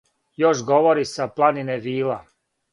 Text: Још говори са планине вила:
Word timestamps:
Још 0.43 0.63
говори 0.69 1.05
са 1.11 1.29
планине 1.37 1.79
вила: 1.87 2.19